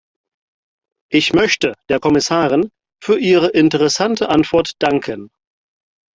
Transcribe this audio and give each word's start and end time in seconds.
Ich 1.11 1.31
möchte 1.33 1.75
der 1.89 1.99
Kommissarin 1.99 2.71
für 3.03 3.19
ihre 3.19 3.49
interessante 3.49 4.29
Antwort 4.29 4.81
danken. 4.81 5.29